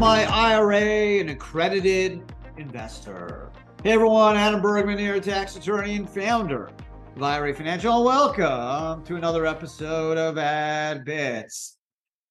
my 0.00 0.24
IRA 0.24 1.20
an 1.20 1.28
accredited 1.28 2.22
investor? 2.56 3.52
Hey 3.84 3.90
everyone, 3.90 4.34
Adam 4.34 4.62
Bergman 4.62 4.96
here, 4.96 5.20
tax 5.20 5.56
attorney 5.56 5.94
and 5.96 6.08
founder 6.08 6.70
of 7.16 7.22
IRA 7.22 7.52
Financial. 7.52 8.02
Welcome 8.02 9.04
to 9.04 9.16
another 9.16 9.44
episode 9.44 10.16
of 10.16 10.38
Ad 10.38 11.04
Bits. 11.04 11.76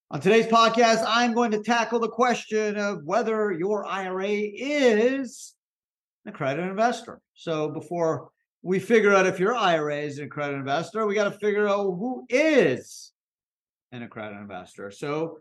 On 0.09 0.19
today's 0.19 0.47
podcast, 0.47 1.04
I'm 1.05 1.33
going 1.33 1.51
to 1.51 1.61
tackle 1.61 2.00
the 2.00 2.09
question 2.09 2.75
of 2.75 3.04
whether 3.04 3.51
your 3.51 3.86
IRA 3.86 4.29
is 4.29 5.54
an 6.25 6.33
accredited 6.33 6.71
investor. 6.71 7.21
So 7.36 7.70
before 7.70 8.31
we 8.63 8.79
figure 8.79 9.13
out 9.13 9.27
if 9.27 9.39
your 9.39 9.55
IRA 9.55 9.97
is 9.97 10.17
an 10.17 10.25
accredited 10.25 10.61
investor, 10.61 11.05
we 11.05 11.13
got 11.13 11.31
to 11.31 11.38
figure 11.38 11.67
out 11.67 11.83
who 11.83 12.25
is 12.29 13.11
an 13.91 14.01
accredited 14.01 14.42
investor. 14.42 14.89
So 14.89 15.37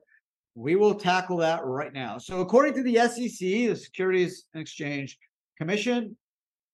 we 0.59 0.75
will 0.75 0.95
tackle 0.95 1.37
that 1.37 1.65
right 1.65 1.93
now. 1.93 2.19
So, 2.19 2.41
according 2.41 2.75
to 2.75 2.83
the 2.83 2.97
SEC, 2.97 3.39
the 3.39 3.77
Securities 3.77 4.47
and 4.53 4.61
Exchange 4.61 5.17
Commission, 5.57 6.17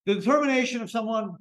the 0.06 0.14
determination 0.14 0.80
of 0.80 0.90
someone, 0.90 1.36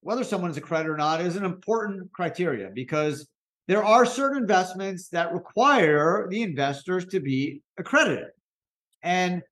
whether 0.00 0.24
someone 0.24 0.50
is 0.50 0.56
accredited 0.56 0.90
or 0.90 0.96
not, 0.96 1.20
is 1.20 1.36
an 1.36 1.44
important 1.44 2.10
criteria 2.12 2.70
because 2.74 3.28
there 3.68 3.84
are 3.84 4.06
certain 4.06 4.38
investments 4.38 5.08
that 5.10 5.34
require 5.34 6.26
the 6.30 6.42
investors 6.42 7.04
to 7.06 7.20
be 7.20 7.60
accredited. 7.76 8.28
And 9.02 9.42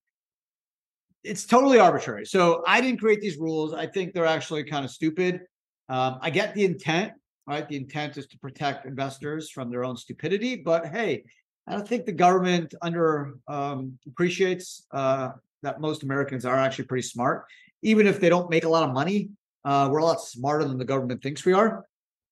it's 1.24 1.44
totally 1.44 1.78
arbitrary. 1.78 2.24
So, 2.24 2.64
I 2.66 2.80
didn't 2.80 3.00
create 3.00 3.20
these 3.20 3.36
rules. 3.36 3.74
I 3.74 3.86
think 3.86 4.14
they're 4.14 4.24
actually 4.24 4.64
kind 4.64 4.86
of 4.86 4.90
stupid. 4.90 5.42
Um, 5.90 6.18
I 6.22 6.30
get 6.30 6.54
the 6.54 6.64
intent, 6.64 7.12
right? 7.46 7.68
The 7.68 7.76
intent 7.76 8.16
is 8.16 8.26
to 8.28 8.38
protect 8.38 8.86
investors 8.86 9.50
from 9.50 9.70
their 9.70 9.84
own 9.84 9.98
stupidity. 9.98 10.56
But 10.56 10.86
hey, 10.86 11.24
I 11.66 11.72
don't 11.72 11.86
think 11.86 12.06
the 12.06 12.12
government 12.12 12.74
under 12.82 13.34
um, 13.48 13.98
appreciates 14.06 14.86
uh, 14.90 15.30
that 15.62 15.80
most 15.80 16.02
Americans 16.02 16.44
are 16.44 16.56
actually 16.56 16.86
pretty 16.86 17.06
smart, 17.06 17.44
even 17.82 18.06
if 18.06 18.20
they 18.20 18.28
don't 18.28 18.50
make 18.50 18.64
a 18.64 18.68
lot 18.68 18.88
of 18.88 18.92
money. 18.92 19.30
Uh, 19.64 19.88
we're 19.90 19.98
a 19.98 20.04
lot 20.04 20.20
smarter 20.20 20.64
than 20.64 20.76
the 20.76 20.84
government 20.84 21.22
thinks 21.22 21.44
we 21.44 21.52
are, 21.52 21.84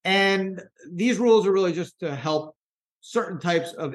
and 0.04 0.60
these 0.92 1.18
rules 1.18 1.46
are 1.46 1.52
really 1.52 1.72
just 1.72 2.00
to 2.00 2.14
help 2.14 2.56
certain 3.00 3.38
types 3.38 3.72
of 3.74 3.94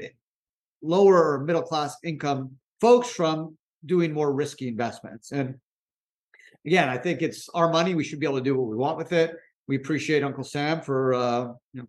lower 0.81 1.33
or 1.33 1.43
middle 1.43 1.61
class 1.61 1.97
income 2.03 2.51
folks 2.79 3.09
from 3.09 3.57
doing 3.85 4.13
more 4.13 4.33
risky 4.33 4.69
investments. 4.69 5.33
And 5.33 5.55
again, 6.65 6.87
I 6.87 6.97
think 6.97 7.21
it's 7.21 7.49
our 7.49 7.69
money; 7.69 7.93
we 7.93 8.05
should 8.05 8.21
be 8.21 8.25
able 8.25 8.37
to 8.37 8.43
do 8.43 8.55
what 8.55 8.69
we 8.69 8.77
want 8.77 8.97
with 8.97 9.11
it. 9.11 9.35
We 9.67 9.75
appreciate 9.75 10.23
Uncle 10.23 10.45
Sam 10.45 10.79
for 10.79 11.13
uh, 11.13 11.47
you 11.73 11.81
know 11.81 11.87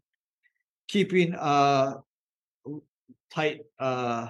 keeping 0.89 1.33
uh, 1.35 1.98
tight 3.33 3.61
uh, 3.79 4.29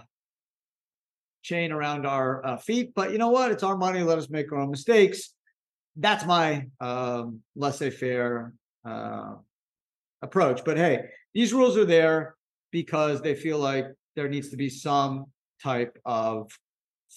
chain 1.43 1.73
around 1.73 2.07
our 2.07 2.45
uh, 2.45 2.57
feet. 2.57 2.93
But 2.95 3.13
you 3.13 3.19
know 3.19 3.31
what? 3.31 3.53
It's 3.53 3.63
our 3.63 3.77
money. 3.77 4.03
Let 4.03 4.19
us 4.19 4.31
make 4.31 4.51
our 4.53 4.59
own 4.59 4.71
mistakes. 4.71 5.35
That's 5.97 6.25
my 6.27 6.67
um, 6.81 7.41
laissez-faire 7.55 8.53
uh, 8.85 9.35
approach. 10.23 10.65
But 10.65 10.77
hey, 10.77 11.05
these 11.35 11.53
rules 11.53 11.77
are 11.77 11.85
there 11.85 12.35
because 12.71 13.23
they 13.23 13.35
feel 13.35 13.59
like 13.59 13.87
there 14.15 14.29
needs 14.29 14.51
to 14.51 14.57
be 14.57 14.69
some 14.69 15.27
type 15.63 15.99
of 16.05 16.51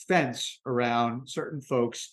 fence 0.07 0.59
around 0.65 1.27
certain 1.29 1.61
folks 1.61 2.11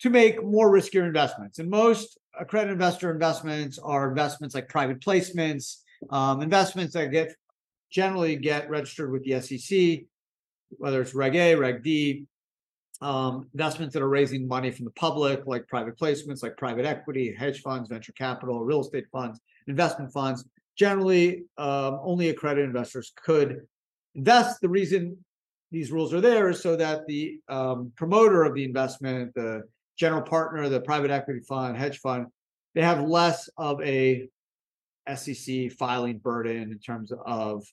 to 0.00 0.10
make 0.10 0.42
more 0.42 0.70
riskier 0.70 1.06
investments. 1.06 1.58
And 1.58 1.70
most 1.70 2.18
accredited 2.38 2.72
investor 2.72 3.10
investments 3.10 3.78
are 3.78 4.08
investments 4.08 4.54
like 4.54 4.68
private 4.68 5.00
placements, 5.00 5.78
um, 6.10 6.40
investments 6.40 6.94
that 6.94 7.10
get 7.10 7.34
generally 7.90 8.36
get 8.36 8.70
registered 8.70 9.10
with 9.10 9.24
the 9.24 9.40
SEC, 9.40 10.04
whether 10.70 11.02
it's 11.02 11.14
Reg 11.14 11.34
A, 11.36 11.54
Reg 11.54 11.82
D, 11.82 12.24
um, 13.00 13.48
investments 13.54 13.94
that 13.94 14.02
are 14.02 14.08
raising 14.08 14.46
money 14.46 14.70
from 14.70 14.84
the 14.84 14.90
public, 14.92 15.46
like 15.46 15.66
private 15.66 15.98
placements, 15.98 16.42
like 16.42 16.56
private 16.56 16.84
equity, 16.84 17.34
hedge 17.34 17.60
funds, 17.60 17.88
venture 17.88 18.12
capital, 18.12 18.64
real 18.64 18.80
estate 18.80 19.06
funds, 19.10 19.40
investment 19.66 20.12
funds. 20.12 20.44
Generally, 20.76 21.44
um, 21.58 21.98
only 22.02 22.28
accredited 22.28 22.66
investors 22.66 23.12
could 23.16 23.66
invest. 24.14 24.60
The 24.60 24.68
reason 24.68 25.16
these 25.70 25.90
rules 25.90 26.12
are 26.12 26.20
there 26.20 26.50
is 26.50 26.62
so 26.62 26.76
that 26.76 27.06
the 27.06 27.38
um, 27.48 27.92
promoter 27.96 28.42
of 28.44 28.54
the 28.54 28.64
investment, 28.64 29.34
the 29.34 29.62
general 29.98 30.22
partner, 30.22 30.68
the 30.68 30.80
private 30.80 31.10
equity 31.10 31.40
fund, 31.40 31.76
hedge 31.76 31.98
fund, 31.98 32.26
they 32.74 32.82
have 32.82 33.02
less 33.02 33.48
of 33.56 33.80
a 33.82 34.28
SEC 35.14 35.72
filing 35.72 36.18
burden 36.18 36.70
in 36.70 36.78
terms 36.78 37.12
of 37.26 37.64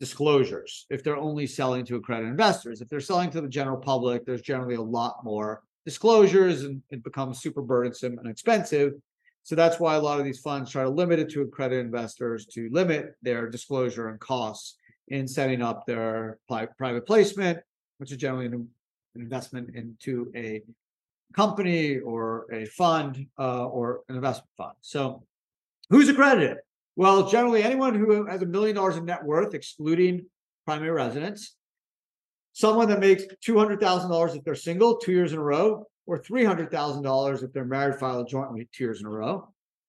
disclosures 0.00 0.86
if 0.90 1.04
they're 1.04 1.16
only 1.16 1.46
selling 1.46 1.84
to 1.84 1.96
accredited 1.96 2.30
investors. 2.30 2.80
If 2.80 2.88
they're 2.88 3.00
selling 3.00 3.30
to 3.30 3.40
the 3.40 3.48
general 3.48 3.76
public, 3.76 4.24
there's 4.24 4.42
generally 4.42 4.74
a 4.74 4.82
lot 4.82 5.22
more 5.22 5.62
disclosures 5.84 6.64
and 6.64 6.82
it 6.90 7.04
becomes 7.04 7.40
super 7.40 7.62
burdensome 7.62 8.18
and 8.18 8.28
expensive. 8.28 8.94
So 9.42 9.54
that's 9.54 9.78
why 9.78 9.94
a 9.94 10.00
lot 10.00 10.18
of 10.18 10.24
these 10.24 10.40
funds 10.40 10.70
try 10.70 10.82
to 10.82 10.88
limit 10.88 11.18
it 11.18 11.30
to 11.30 11.42
accredited 11.42 11.84
investors 11.84 12.46
to 12.46 12.68
limit 12.70 13.14
their 13.22 13.48
disclosure 13.48 14.08
and 14.08 14.18
costs 14.18 14.76
in 15.08 15.28
setting 15.28 15.62
up 15.62 15.86
their 15.86 16.38
private 16.48 17.06
placement, 17.06 17.58
which 17.98 18.12
is 18.12 18.16
generally 18.16 18.46
an 18.46 18.68
investment 19.16 19.74
into 19.74 20.30
a 20.34 20.62
company 21.34 21.98
or 21.98 22.46
a 22.52 22.64
fund 22.66 23.26
uh, 23.38 23.66
or 23.66 24.00
an 24.08 24.16
investment 24.16 24.50
fund. 24.56 24.74
So 24.80 25.24
who's 25.90 26.08
accredited? 26.08 26.58
Well, 27.00 27.26
generally, 27.30 27.62
anyone 27.62 27.94
who 27.94 28.26
has 28.26 28.42
a 28.42 28.46
million 28.46 28.76
dollars 28.76 28.98
in 28.98 29.06
net 29.06 29.24
worth, 29.24 29.54
excluding 29.54 30.26
primary 30.66 30.90
residence, 30.90 31.56
someone 32.52 32.90
that 32.90 33.00
makes 33.00 33.24
$200,000 33.42 34.36
if 34.36 34.44
they're 34.44 34.54
single 34.54 34.98
two 34.98 35.12
years 35.12 35.32
in 35.32 35.38
a 35.38 35.42
row, 35.42 35.86
or 36.04 36.18
$300,000 36.18 37.42
if 37.42 37.52
they're 37.54 37.64
married, 37.64 37.98
filed 37.98 38.28
jointly 38.28 38.68
two 38.70 38.84
years 38.84 39.00
in 39.00 39.06
a 39.06 39.08
row. 39.08 39.48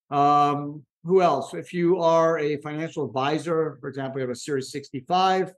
Um, 0.09 0.85
who 1.03 1.21
else? 1.21 1.53
If 1.53 1.73
you 1.73 1.99
are 1.99 2.39
a 2.39 2.55
financial 2.61 3.03
advisor, 3.03 3.77
for 3.81 3.89
example, 3.89 4.21
you 4.21 4.21
have 4.21 4.33
a 4.33 4.39
Series 4.39 4.71
65. 4.71 5.51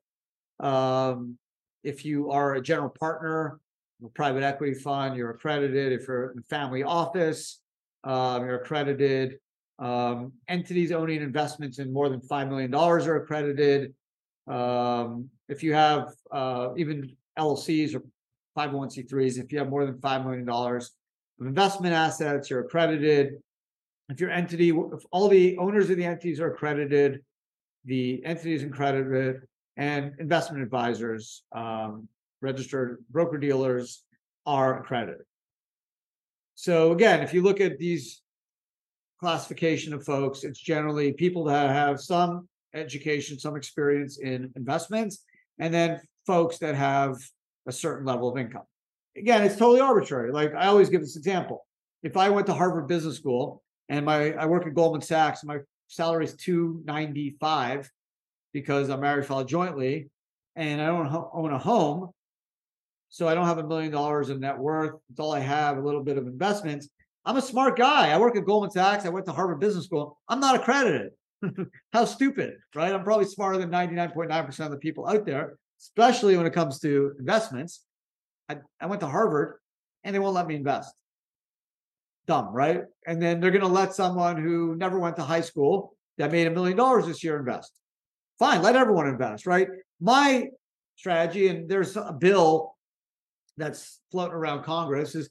Um, 0.59 1.37
if 1.83 2.03
you 2.03 2.31
are 2.31 2.55
a 2.55 2.63
general 2.63 2.89
partner, 2.89 3.59
a 4.03 4.09
private 4.09 4.41
equity 4.41 4.73
fund, 4.73 5.15
you're 5.15 5.29
accredited. 5.29 5.93
If 5.93 6.07
you're 6.07 6.31
in 6.31 6.39
a 6.39 6.49
family 6.49 6.81
office, 6.81 7.59
um, 8.03 8.43
you're 8.43 8.55
accredited. 8.55 9.37
Um, 9.83 10.31
entities 10.47 10.93
owning 10.93 11.21
investments 11.21 11.77
in 11.77 11.91
more 11.91 12.07
than 12.07 12.21
$5 12.21 12.47
million 12.47 12.73
are 12.73 13.15
accredited. 13.17 13.93
Um, 14.47 15.29
if 15.49 15.61
you 15.61 15.73
have 15.73 16.13
uh, 16.31 16.69
even 16.77 17.13
LLCs 17.37 17.93
or 17.93 18.01
501c3s, 18.57 19.43
if 19.43 19.51
you 19.51 19.59
have 19.59 19.69
more 19.69 19.85
than 19.85 19.95
$5 19.95 20.23
million 20.23 20.47
of 20.47 20.87
investment 21.41 21.93
assets, 21.93 22.49
you're 22.49 22.61
accredited. 22.61 23.33
If 24.07 24.21
your 24.21 24.29
entity, 24.29 24.69
if 24.69 25.03
all 25.11 25.27
the 25.27 25.57
owners 25.57 25.89
of 25.89 25.97
the 25.97 26.05
entities 26.05 26.39
are 26.39 26.53
accredited, 26.53 27.21
the 27.83 28.23
entity 28.23 28.53
is 28.53 28.63
accredited, 28.63 29.41
and 29.75 30.13
investment 30.17 30.63
advisors, 30.63 31.43
um, 31.51 32.07
registered 32.39 33.03
broker 33.11 33.37
dealers 33.37 34.03
are 34.45 34.79
accredited. 34.79 35.25
So 36.55 36.93
again, 36.93 37.21
if 37.21 37.33
you 37.33 37.41
look 37.41 37.59
at 37.59 37.77
these 37.77 38.22
classification 39.23 39.93
of 39.93 40.03
folks. 40.03 40.43
It's 40.43 40.59
generally 40.59 41.13
people 41.13 41.45
that 41.45 41.69
have 41.69 42.01
some 42.01 42.45
education, 42.73 43.39
some 43.39 43.55
experience 43.55 44.19
in 44.19 44.51
investments, 44.57 45.23
and 45.59 45.73
then 45.73 46.01
folks 46.27 46.57
that 46.57 46.75
have 46.75 47.15
a 47.65 47.71
certain 47.71 48.05
level 48.05 48.27
of 48.27 48.37
income. 48.37 48.63
Again, 49.15 49.43
it's 49.43 49.55
totally 49.55 49.79
arbitrary. 49.79 50.33
Like 50.33 50.53
I 50.53 50.67
always 50.67 50.89
give 50.89 50.99
this 50.99 51.15
example. 51.15 51.65
If 52.03 52.17
I 52.17 52.29
went 52.31 52.47
to 52.47 52.53
Harvard 52.53 52.89
Business 52.89 53.15
School 53.15 53.63
and 53.87 54.05
my 54.05 54.33
I 54.33 54.45
work 54.45 54.67
at 54.67 54.73
Goldman 54.73 55.01
Sachs, 55.01 55.45
my 55.45 55.59
salary 55.87 56.25
is 56.25 56.35
295 56.35 57.89
because 58.51 58.89
I'm 58.89 58.99
married 58.99 59.25
filed 59.25 59.47
jointly 59.47 60.09
and 60.57 60.81
I 60.81 60.87
don't 60.87 61.29
own 61.33 61.53
a 61.53 61.57
home. 61.57 62.09
So 63.07 63.29
I 63.29 63.35
don't 63.35 63.45
have 63.45 63.59
a 63.59 63.67
million 63.67 63.91
dollars 63.93 64.29
in 64.29 64.41
net 64.41 64.57
worth. 64.57 64.95
It's 65.11 65.19
all 65.19 65.31
I 65.31 65.39
have, 65.39 65.77
a 65.77 65.81
little 65.81 66.03
bit 66.03 66.17
of 66.17 66.27
investments. 66.27 66.89
I'm 67.25 67.37
a 67.37 67.41
smart 67.41 67.77
guy. 67.77 68.09
I 68.11 68.17
work 68.17 68.35
at 68.35 68.45
Goldman 68.45 68.71
Sachs. 68.71 69.05
I 69.05 69.09
went 69.09 69.25
to 69.27 69.31
Harvard 69.31 69.59
Business 69.59 69.85
School. 69.85 70.19
I'm 70.27 70.39
not 70.39 70.55
accredited. 70.55 71.11
How 71.93 72.05
stupid, 72.05 72.55
right? 72.75 72.93
I'm 72.93 73.03
probably 73.03 73.25
smarter 73.25 73.57
than 73.57 73.69
99.9% 73.69 74.59
of 74.65 74.71
the 74.71 74.77
people 74.77 75.07
out 75.07 75.25
there, 75.25 75.57
especially 75.79 76.35
when 76.35 76.45
it 76.45 76.53
comes 76.53 76.79
to 76.79 77.13
investments. 77.19 77.81
I, 78.49 78.57
I 78.79 78.87
went 78.87 79.01
to 79.01 79.07
Harvard 79.07 79.55
and 80.03 80.13
they 80.13 80.19
won't 80.19 80.35
let 80.35 80.47
me 80.47 80.55
invest. 80.55 80.93
Dumb, 82.27 82.53
right? 82.53 82.81
And 83.07 83.21
then 83.21 83.39
they're 83.39 83.51
going 83.51 83.61
to 83.61 83.67
let 83.67 83.93
someone 83.93 84.41
who 84.41 84.75
never 84.75 84.99
went 84.99 85.15
to 85.17 85.23
high 85.23 85.41
school 85.41 85.95
that 86.17 86.31
made 86.31 86.47
a 86.47 86.51
million 86.51 86.77
dollars 86.77 87.05
this 87.05 87.23
year 87.23 87.37
invest. 87.37 87.71
Fine, 88.39 88.61
let 88.61 88.75
everyone 88.75 89.07
invest, 89.07 89.45
right? 89.45 89.67
My 89.99 90.47
strategy, 90.95 91.47
and 91.47 91.69
there's 91.69 91.95
a 91.95 92.15
bill 92.17 92.75
that's 93.57 93.99
floating 94.11 94.33
around 94.33 94.63
Congress, 94.63 95.15
is 95.15 95.29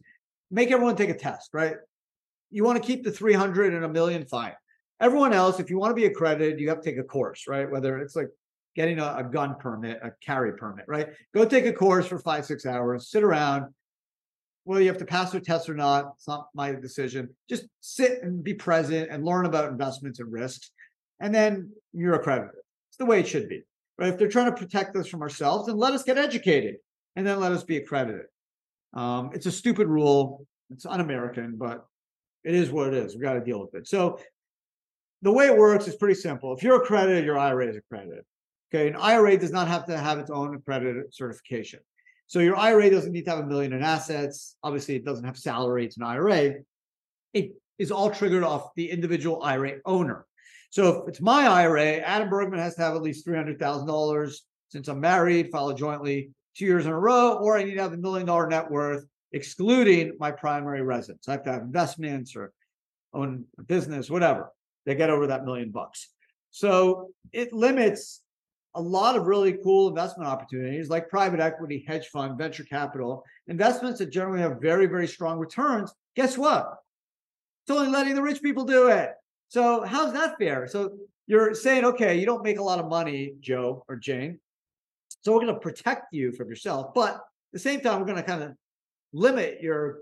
make 0.53 0.71
everyone 0.71 0.95
take 0.95 1.11
a 1.11 1.15
test, 1.15 1.51
right? 1.53 1.77
You 2.51 2.63
want 2.63 2.81
to 2.81 2.87
keep 2.87 3.03
the 3.03 3.11
300 3.11 3.75
and 3.75 3.85
a 3.85 3.89
million, 3.89 4.25
fine. 4.27 4.53
Everyone 5.01 5.33
else, 5.33 5.59
if 5.59 5.71
you 5.71 5.79
want 5.79 5.91
to 5.91 6.01
be 6.01 6.05
accredited, 6.05 6.61
you 6.61 6.69
have 6.69 6.81
to 6.81 6.91
take 6.91 6.99
a 6.99 7.03
course, 7.03 7.49
right? 7.49 7.69
Whether 7.69 7.99
it's 7.99 8.15
like 8.15 8.29
getting 8.77 9.01
a, 9.01 9.17
a 9.19 9.25
gun 9.25 9.57
permit, 9.59 9.99
a 10.03 10.13
carry 10.25 10.53
permit, 10.53 10.85
right? 10.87 11.09
Go 11.35 11.45
take 11.45 11.67
a 11.67 11.73
course 11.73 12.07
for 12.07 12.19
five, 12.19 12.45
six 12.45 12.67
hours, 12.67 13.09
sit 13.11 13.25
around. 13.25 13.73
Well, 14.65 14.81
you 14.81 14.87
have 14.89 14.99
to 14.99 15.05
pass 15.05 15.33
the 15.33 15.41
test 15.41 15.69
or 15.69 15.75
not. 15.75 16.13
It's 16.17 16.29
not 16.29 16.49
my 16.55 16.73
decision. 16.73 17.31
Just 17.49 17.65
sit 17.81 18.23
and 18.23 18.45
be 18.45 18.55
present 18.55 19.11
and 19.11 19.25
learn 19.25 19.47
about 19.47 19.69
investments 19.69 20.21
and 20.21 20.31
risks. 20.31 20.71
And 21.19 21.35
then 21.35 21.71
you're 21.93 22.15
accredited. 22.15 22.61
It's 22.91 22.99
the 22.99 23.07
way 23.07 23.21
it 23.21 23.27
should 23.27 23.49
be. 23.49 23.63
Right? 23.99 24.11
If 24.11 24.19
they're 24.19 24.29
trying 24.29 24.51
to 24.51 24.57
protect 24.57 24.95
us 24.97 25.09
from 25.09 25.23
ourselves, 25.23 25.67
then 25.67 25.77
let 25.77 25.95
us 25.95 26.05
get 26.05 26.19
educated 26.19 26.77
and 27.17 27.27
then 27.27 27.41
let 27.41 27.53
us 27.53 27.65
be 27.65 27.79
accredited. 27.79 28.27
Um, 28.95 29.31
it's 29.33 29.47
a 29.47 29.53
stupid 29.53 29.89
rule. 29.89 30.47
It's 30.71 30.87
un-American, 30.87 31.57
but 31.57 31.87
it 32.45 32.55
is 32.55 32.71
what 32.71 32.89
it 32.89 32.95
is. 32.95 33.15
We've 33.15 33.23
got 33.23 33.35
to 33.35 33.41
deal 33.41 33.61
with 33.61 33.75
it. 33.75 33.87
So 33.87 34.19
the 35.23 35.33
way 35.33 35.47
it 35.47 35.57
works 35.57 35.87
is 35.87 35.97
pretty 35.97 36.15
simple. 36.15 36.55
If 36.55 36.63
you're 36.63 36.83
accredited, 36.83 37.25
your 37.25 37.39
IRA 37.39 37.69
is 37.69 37.77
accredited. 37.77 38.25
Okay, 38.75 38.89
an 38.89 38.97
IRA 38.97 39.37
does 39.37 39.53
not 39.53 39.69
have 39.69 39.85
to 39.87 39.99
have 39.99 40.19
its 40.19 40.31
own 40.31 40.55
accredited 40.55 41.15
certification. 41.15 41.81
So 42.27 42.39
your 42.39 42.57
IRA 42.57 42.91
doesn't 42.91 43.13
need 43.13 43.27
to 43.27 43.31
have 43.31 43.41
a 43.41 43.47
million 43.47 43.75
in 43.75 43.83
assets. 43.83 44.57
Obviously, 44.63 44.97
it 44.97 45.05
doesn't 45.05 45.25
have 45.25 45.37
salary. 45.37 45.85
It's 45.85 45.99
an 45.99 46.05
IRA. 46.05 46.55
It 47.35 47.53
is 47.79 47.91
all 47.91 48.11
triggered 48.11 48.43
off 48.43 48.71
the 48.75 48.91
individual 48.91 49.43
IRA 49.43 49.75
owner. 49.85 50.27
So 50.71 51.03
if 51.03 51.09
it's 51.09 51.21
my 51.21 51.47
IRA, 51.47 51.97
Adam 51.97 52.31
Bergman 52.31 52.59
has 52.59 52.75
to 52.77 52.83
have 52.83 52.97
at 52.97 53.03
least 53.03 53.27
$300,000 53.27 54.35
since 54.71 54.89
I'm 54.89 55.01
married, 55.01 55.51
file 55.51 55.75
jointly 55.75 56.31
two 56.57 56.65
years 56.65 56.87
in 56.87 56.93
a 56.93 56.99
row, 56.99 57.35
or 57.35 57.57
I 57.57 57.65
need 57.65 57.75
to 57.75 57.83
have 57.83 57.93
a 57.93 57.97
million 57.97 58.27
dollar 58.27 58.47
net 58.47 58.71
worth, 58.71 59.05
excluding 59.33 60.17
my 60.19 60.31
primary 60.31 60.83
residence. 60.83 61.29
I 61.29 61.33
have 61.33 61.45
to 61.45 61.53
have 61.53 61.63
investments 61.63 62.37
or 62.37 62.53
own 63.15 63.45
a 63.59 63.63
business, 63.63 64.11
whatever. 64.11 64.53
They 64.87 64.95
get 64.95 65.11
over 65.11 65.29
that 65.29 65.45
million 65.45 65.71
bucks. 65.71 66.09
So 66.51 67.11
it 67.33 67.53
limits 67.53 68.23
a 68.75 68.81
lot 68.81 69.17
of 69.17 69.27
really 69.27 69.59
cool 69.63 69.89
investment 69.89 70.29
opportunities 70.29 70.89
like 70.89 71.09
private 71.09 71.41
equity, 71.41 71.85
hedge 71.87 72.09
fund, 72.09 72.39
venture 72.39 72.65
capital, 72.65 73.25
investments 73.47 73.99
that 73.99 74.11
generally 74.11 74.41
have 74.41 74.61
very, 74.61 74.87
very 74.87 75.07
strong 75.07 75.39
returns. 75.39 75.93
Guess 76.17 76.39
what? 76.39 76.75
It's 77.65 77.77
only 77.77 77.91
letting 77.91 78.15
the 78.15 78.23
rich 78.23 78.43
people 78.43 78.65
do 78.65 78.89
it. 78.89 79.13
So 79.49 79.83
how's 79.83 80.13
that 80.15 80.39
fair? 80.39 80.67
So 80.67 80.97
you're 81.27 81.55
saying, 81.55 81.85
okay, 81.85 82.19
you 82.19 82.27
don't 82.27 82.43
make 82.43 82.59
a 82.59 82.63
lot 82.63 82.79
of 82.79 82.89
money, 82.89 83.35
Joe 83.41 83.85
or 83.89 83.97
Jane. 83.97 84.41
So 85.23 85.33
we're 85.33 85.41
going 85.41 85.55
to 85.55 85.61
protect 85.61 86.13
you 86.13 86.33
from 86.33 86.49
yourself, 86.49 86.93
but 86.95 87.15
at 87.15 87.21
the 87.53 87.59
same 87.59 87.81
time, 87.81 88.01
we're 88.01 88.07
going 88.07 88.17
to 88.17 88.23
kind 88.23 88.43
of 88.43 88.53
limit 89.13 89.61
your 89.61 90.01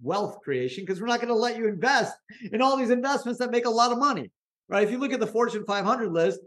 wealth 0.00 0.40
creation 0.42 0.84
because 0.84 1.00
we're 1.00 1.08
not 1.08 1.20
going 1.20 1.28
to 1.28 1.34
let 1.34 1.56
you 1.56 1.66
invest 1.66 2.14
in 2.52 2.62
all 2.62 2.76
these 2.76 2.90
investments 2.90 3.38
that 3.40 3.50
make 3.50 3.66
a 3.66 3.70
lot 3.70 3.90
of 3.90 3.98
money, 3.98 4.30
right? 4.68 4.84
If 4.84 4.92
you 4.92 4.98
look 4.98 5.12
at 5.12 5.20
the 5.20 5.26
Fortune 5.26 5.64
500 5.66 6.12
list, 6.12 6.40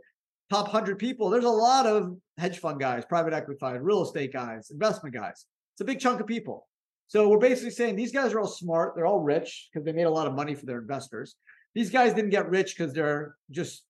top 0.49 0.67
100 0.67 0.97
people, 0.97 1.29
there's 1.29 1.43
a 1.43 1.49
lot 1.49 1.85
of 1.85 2.15
hedge 2.37 2.59
fund 2.59 2.79
guys, 2.79 3.03
private 3.05 3.33
equity 3.33 3.57
funds, 3.59 3.81
real 3.81 4.03
estate 4.03 4.31
guys, 4.31 4.69
investment 4.71 5.13
guys. 5.13 5.45
It's 5.73 5.81
a 5.81 5.85
big 5.85 5.99
chunk 5.99 6.21
of 6.21 6.27
people. 6.27 6.67
So 7.07 7.27
we're 7.27 7.39
basically 7.39 7.71
saying 7.71 7.97
these 7.97 8.13
guys 8.13 8.31
are 8.33 8.39
all 8.39 8.47
smart. 8.47 8.93
They're 8.95 9.05
all 9.05 9.19
rich 9.19 9.69
because 9.71 9.83
they 9.85 9.91
made 9.91 10.03
a 10.03 10.09
lot 10.09 10.27
of 10.27 10.33
money 10.33 10.55
for 10.55 10.65
their 10.65 10.79
investors. 10.79 11.35
These 11.75 11.89
guys 11.89 12.13
didn't 12.13 12.29
get 12.29 12.49
rich 12.49 12.77
because 12.77 12.93
they're 12.93 13.35
just 13.49 13.83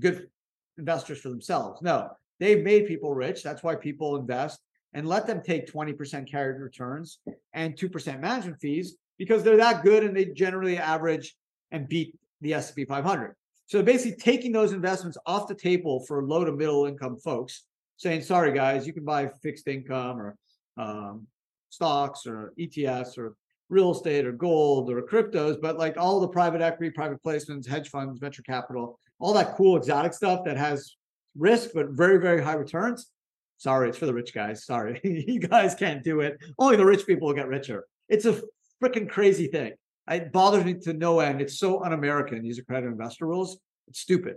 good 0.00 0.28
investors 0.76 1.20
for 1.20 1.28
themselves. 1.28 1.80
No, 1.80 2.10
they've 2.40 2.62
made 2.62 2.86
people 2.86 3.14
rich. 3.14 3.42
That's 3.42 3.62
why 3.62 3.74
people 3.74 4.16
invest 4.16 4.60
and 4.92 5.08
let 5.08 5.26
them 5.26 5.42
take 5.42 5.70
20% 5.70 6.30
carried 6.30 6.60
returns 6.60 7.18
and 7.52 7.76
2% 7.76 8.20
management 8.20 8.60
fees 8.60 8.96
because 9.18 9.42
they're 9.42 9.56
that 9.56 9.82
good 9.82 10.04
and 10.04 10.16
they 10.16 10.26
generally 10.26 10.78
average 10.78 11.36
and 11.70 11.88
beat 11.88 12.16
the 12.40 12.54
S&P 12.54 12.84
500. 12.84 13.34
So 13.66 13.82
basically 13.82 14.16
taking 14.16 14.52
those 14.52 14.72
investments 14.72 15.18
off 15.26 15.48
the 15.48 15.54
table 15.54 16.04
for 16.06 16.22
low 16.22 16.44
to 16.44 16.52
middle 16.52 16.86
income 16.86 17.16
folks, 17.16 17.64
saying, 17.96 18.22
sorry 18.22 18.52
guys, 18.52 18.86
you 18.86 18.92
can 18.92 19.04
buy 19.04 19.30
fixed 19.42 19.66
income 19.66 20.20
or 20.20 20.36
um, 20.76 21.26
stocks 21.70 22.26
or 22.26 22.52
ETFs 22.58 23.18
or 23.18 23.34
real 23.70 23.92
estate 23.92 24.26
or 24.26 24.32
gold 24.32 24.90
or 24.90 25.02
cryptos, 25.02 25.60
but 25.60 25.78
like 25.78 25.96
all 25.96 26.20
the 26.20 26.28
private 26.28 26.60
equity, 26.60 26.90
private 26.90 27.22
placements, 27.22 27.66
hedge 27.66 27.88
funds, 27.88 28.18
venture 28.18 28.42
capital, 28.42 28.98
all 29.18 29.32
that 29.32 29.56
cool 29.56 29.76
exotic 29.76 30.12
stuff 30.12 30.44
that 30.44 30.56
has 30.56 30.96
risk 31.36 31.70
but 31.74 31.90
very, 31.90 32.18
very 32.18 32.42
high 32.42 32.54
returns. 32.54 33.10
Sorry, 33.56 33.88
it's 33.88 33.98
for 33.98 34.06
the 34.06 34.14
rich 34.14 34.34
guys. 34.34 34.64
Sorry, 34.64 35.00
you 35.04 35.40
guys 35.40 35.74
can't 35.74 36.02
do 36.02 36.20
it. 36.20 36.38
Only 36.58 36.76
the 36.76 36.86
rich 36.86 37.06
people 37.06 37.28
will 37.28 37.34
get 37.34 37.48
richer. 37.48 37.84
It's 38.08 38.26
a 38.26 38.40
freaking 38.82 39.08
crazy 39.08 39.46
thing. 39.46 39.72
It 40.10 40.32
bothers 40.32 40.64
me 40.64 40.74
to 40.82 40.92
no 40.92 41.20
end. 41.20 41.40
It's 41.40 41.58
so 41.58 41.82
un-American. 41.82 42.42
These 42.42 42.58
accredited 42.58 42.92
investor 42.92 43.26
rules. 43.26 43.58
It's 43.88 44.00
stupid. 44.00 44.36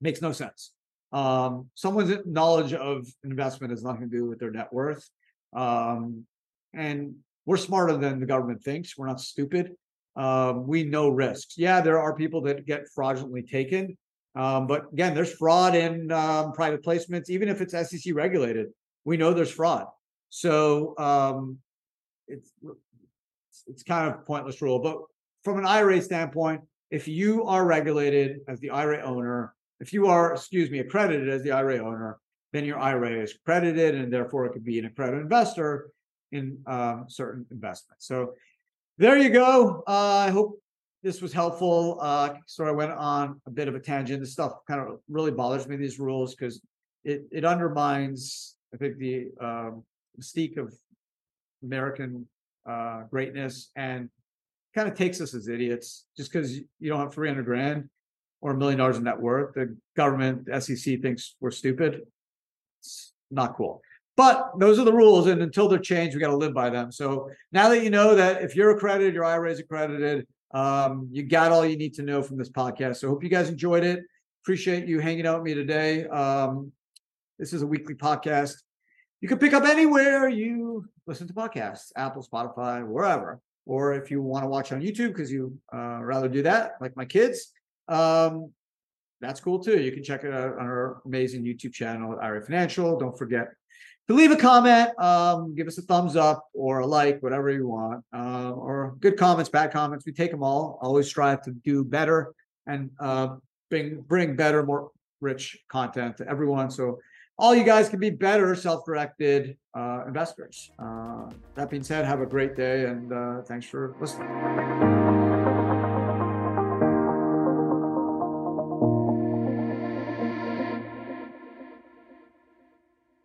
Makes 0.00 0.22
no 0.22 0.32
sense. 0.32 0.72
Um, 1.12 1.68
someone's 1.74 2.16
knowledge 2.24 2.72
of 2.72 3.06
investment 3.22 3.70
has 3.70 3.84
nothing 3.84 4.10
to 4.10 4.16
do 4.16 4.26
with 4.26 4.40
their 4.40 4.50
net 4.50 4.72
worth. 4.72 5.08
Um, 5.52 6.26
and 6.74 7.16
we're 7.44 7.58
smarter 7.58 7.96
than 7.96 8.18
the 8.18 8.26
government 8.26 8.62
thinks. 8.62 8.96
We're 8.96 9.06
not 9.06 9.20
stupid. 9.20 9.72
Um, 10.16 10.66
we 10.66 10.84
know 10.84 11.08
risks. 11.08 11.56
Yeah, 11.56 11.80
there 11.80 12.00
are 12.00 12.14
people 12.14 12.40
that 12.42 12.66
get 12.66 12.88
fraudulently 12.94 13.42
taken. 13.42 13.96
Um, 14.34 14.66
but 14.66 14.92
again, 14.92 15.14
there's 15.14 15.32
fraud 15.32 15.74
in 15.74 16.10
um, 16.10 16.52
private 16.52 16.82
placements, 16.82 17.28
even 17.28 17.48
if 17.48 17.60
it's 17.60 17.72
SEC 17.72 18.14
regulated. 18.14 18.68
We 19.04 19.16
know 19.16 19.34
there's 19.34 19.50
fraud. 19.50 19.86
So 20.30 20.96
um, 20.98 21.58
it's 22.28 22.52
it's 23.66 23.82
kind 23.82 24.12
of 24.12 24.24
pointless 24.26 24.62
rule. 24.62 24.78
But 24.78 24.98
from 25.44 25.58
an 25.58 25.66
IRA 25.66 26.00
standpoint, 26.00 26.62
if 26.90 27.06
you 27.08 27.44
are 27.44 27.66
regulated 27.66 28.40
as 28.48 28.60
the 28.60 28.70
IRA 28.70 29.02
owner, 29.02 29.54
if 29.80 29.92
you 29.92 30.06
are, 30.06 30.32
excuse 30.32 30.70
me, 30.70 30.78
accredited 30.78 31.28
as 31.28 31.42
the 31.42 31.52
IRA 31.52 31.78
owner, 31.78 32.18
then 32.52 32.64
your 32.64 32.78
IRA 32.78 33.22
is 33.22 33.34
credited, 33.44 33.94
and 33.94 34.12
therefore 34.12 34.46
it 34.46 34.52
could 34.52 34.64
be 34.64 34.78
an 34.78 34.84
accredited 34.84 35.22
investor 35.22 35.90
in 36.32 36.58
um, 36.66 37.06
certain 37.08 37.46
investments. 37.50 38.06
So 38.06 38.34
there 38.98 39.18
you 39.18 39.30
go. 39.30 39.82
Uh, 39.86 40.26
I 40.26 40.30
hope 40.30 40.60
this 41.02 41.20
was 41.20 41.32
helpful. 41.32 41.98
Uh, 42.00 42.34
sort 42.46 42.68
of 42.68 42.76
went 42.76 42.92
on 42.92 43.40
a 43.46 43.50
bit 43.50 43.68
of 43.68 43.74
a 43.74 43.80
tangent. 43.80 44.20
This 44.20 44.32
stuff 44.32 44.52
kind 44.68 44.80
of 44.80 45.00
really 45.08 45.30
bothers 45.30 45.66
me, 45.66 45.76
these 45.76 45.98
rules, 45.98 46.34
because 46.34 46.60
it, 47.04 47.24
it 47.30 47.44
undermines, 47.44 48.56
I 48.72 48.76
think, 48.76 48.98
the 48.98 49.28
um, 49.40 49.84
mystique 50.18 50.56
of 50.56 50.72
American 51.62 52.26
uh, 52.68 53.02
greatness 53.10 53.70
and 53.76 54.08
kind 54.74 54.88
of 54.88 54.96
takes 54.96 55.20
us 55.20 55.34
as 55.34 55.48
idiots 55.48 56.06
just 56.16 56.32
because 56.32 56.56
you 56.56 56.88
don't 56.88 57.00
have 57.00 57.12
300 57.12 57.44
grand 57.44 57.88
or 58.40 58.52
a 58.52 58.56
million 58.56 58.78
dollars 58.78 58.96
in 58.96 59.04
net 59.04 59.20
worth. 59.20 59.54
The 59.54 59.76
government, 59.96 60.46
the 60.46 60.60
SEC 60.60 61.00
thinks 61.00 61.36
we're 61.40 61.50
stupid. 61.50 62.02
It's 62.80 63.12
not 63.30 63.56
cool. 63.56 63.82
But 64.16 64.52
those 64.58 64.78
are 64.78 64.84
the 64.84 64.92
rules, 64.92 65.26
and 65.26 65.40
until 65.40 65.68
they're 65.68 65.78
changed, 65.78 66.14
we 66.14 66.20
got 66.20 66.28
to 66.28 66.36
live 66.36 66.52
by 66.52 66.68
them. 66.68 66.92
So 66.92 67.30
now 67.50 67.70
that 67.70 67.82
you 67.82 67.88
know 67.88 68.14
that 68.14 68.42
if 68.42 68.54
you're 68.54 68.70
accredited, 68.70 69.14
your 69.14 69.24
IRA 69.24 69.50
is 69.50 69.58
accredited, 69.58 70.26
um, 70.52 71.08
you 71.10 71.22
got 71.22 71.52
all 71.52 71.64
you 71.64 71.76
need 71.76 71.94
to 71.94 72.02
know 72.02 72.22
from 72.22 72.36
this 72.36 72.50
podcast. 72.50 72.96
So 72.96 73.08
hope 73.08 73.22
you 73.22 73.30
guys 73.30 73.48
enjoyed 73.48 73.84
it. 73.84 74.04
Appreciate 74.42 74.86
you 74.86 75.00
hanging 75.00 75.26
out 75.26 75.42
with 75.42 75.44
me 75.44 75.54
today. 75.54 76.06
Um, 76.06 76.72
this 77.38 77.52
is 77.52 77.62
a 77.62 77.66
weekly 77.66 77.94
podcast. 77.94 78.54
You 79.20 79.28
can 79.28 79.38
pick 79.38 79.52
up 79.52 79.64
anywhere 79.64 80.28
you 80.28 80.88
listen 81.06 81.26
to 81.28 81.32
podcasts, 81.32 81.92
Apple, 81.96 82.26
Spotify, 82.30 82.86
wherever. 82.86 83.40
Or 83.66 83.94
if 83.94 84.10
you 84.10 84.20
want 84.20 84.44
to 84.44 84.48
watch 84.48 84.72
on 84.72 84.80
YouTube 84.80 85.08
because 85.08 85.30
you 85.30 85.56
uh, 85.72 86.00
rather 86.02 86.28
do 86.28 86.42
that, 86.42 86.72
like 86.80 86.96
my 86.96 87.04
kids, 87.04 87.52
um, 87.88 88.52
that's 89.20 89.40
cool 89.40 89.60
too. 89.60 89.80
You 89.80 89.92
can 89.92 90.02
check 90.02 90.24
it 90.24 90.34
out 90.34 90.58
on 90.58 90.66
our 90.66 91.00
amazing 91.06 91.44
YouTube 91.44 91.72
channel 91.72 92.18
IRA 92.20 92.42
Financial. 92.42 92.98
Don't 92.98 93.16
forget 93.16 93.48
to 94.08 94.14
leave 94.14 94.30
a 94.30 94.36
comment, 94.36 94.90
um, 95.00 95.54
give 95.54 95.66
us 95.66 95.78
a 95.78 95.82
thumbs 95.82 96.16
up 96.16 96.48
or 96.54 96.80
a 96.80 96.86
like, 96.86 97.22
whatever 97.22 97.50
you 97.50 97.68
want, 97.68 98.04
uh, 98.14 98.50
or 98.50 98.96
good 99.00 99.16
comments, 99.16 99.48
bad 99.48 99.72
comments. 99.72 100.04
We 100.04 100.12
take 100.12 100.30
them 100.30 100.42
all. 100.42 100.78
Always 100.82 101.06
strive 101.06 101.42
to 101.42 101.52
do 101.52 101.84
better 101.84 102.34
and 102.66 102.90
uh, 103.00 103.36
bring 103.70 104.00
bring 104.02 104.36
better, 104.36 104.64
more 104.64 104.90
rich 105.20 105.56
content 105.68 106.16
to 106.18 106.28
everyone. 106.28 106.70
So 106.70 106.98
all 107.38 107.54
you 107.54 107.64
guys 107.64 107.88
can 107.88 108.00
be 108.00 108.10
better 108.10 108.54
self-directed 108.54 109.56
uh, 109.74 110.04
investors. 110.06 110.70
Uh, 110.78 111.30
that 111.54 111.70
being 111.70 111.82
said, 111.82 112.04
have 112.04 112.20
a 112.20 112.26
great 112.26 112.56
day 112.56 112.84
and 112.84 113.12
uh, 113.12 113.42
thanks 113.42 113.66
for 113.66 113.96
listening. 114.00 115.21